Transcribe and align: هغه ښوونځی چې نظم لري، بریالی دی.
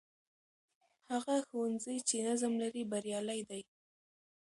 هغه 1.11 1.35
ښوونځی 1.47 1.97
چې 2.07 2.15
نظم 2.27 2.53
لري، 2.63 2.83
بریالی 2.91 3.41
دی. 3.49 3.61